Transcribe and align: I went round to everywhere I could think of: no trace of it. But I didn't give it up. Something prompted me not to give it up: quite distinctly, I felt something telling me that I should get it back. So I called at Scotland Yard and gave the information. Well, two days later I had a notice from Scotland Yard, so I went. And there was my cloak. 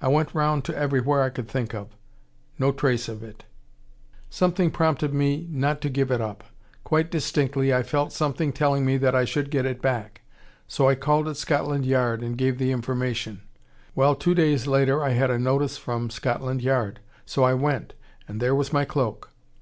I 0.00 0.08
went 0.08 0.32
round 0.32 0.64
to 0.64 0.74
everywhere 0.74 1.20
I 1.20 1.28
could 1.28 1.46
think 1.46 1.74
of: 1.74 1.88
no 2.58 2.72
trace 2.72 3.10
of 3.10 3.22
it. 3.22 3.44
But 3.44 3.44
I 3.44 3.44
didn't 3.44 3.44
give 3.44 4.06
it 4.06 4.14
up. 4.14 4.30
Something 4.34 4.70
prompted 4.70 5.12
me 5.12 5.46
not 5.50 5.82
to 5.82 5.90
give 5.90 6.10
it 6.10 6.22
up: 6.22 6.44
quite 6.82 7.10
distinctly, 7.10 7.74
I 7.74 7.82
felt 7.82 8.10
something 8.10 8.54
telling 8.54 8.86
me 8.86 8.96
that 8.96 9.14
I 9.14 9.26
should 9.26 9.50
get 9.50 9.66
it 9.66 9.82
back. 9.82 10.22
So 10.66 10.88
I 10.88 10.94
called 10.94 11.28
at 11.28 11.36
Scotland 11.36 11.84
Yard 11.84 12.22
and 12.22 12.38
gave 12.38 12.56
the 12.56 12.72
information. 12.72 13.42
Well, 13.94 14.14
two 14.14 14.34
days 14.34 14.66
later 14.66 15.04
I 15.04 15.10
had 15.10 15.30
a 15.30 15.38
notice 15.38 15.76
from 15.76 16.08
Scotland 16.08 16.62
Yard, 16.62 17.00
so 17.26 17.44
I 17.44 17.52
went. 17.52 17.92
And 18.26 18.40
there 18.40 18.54
was 18.54 18.72
my 18.72 18.86
cloak. 18.86 19.30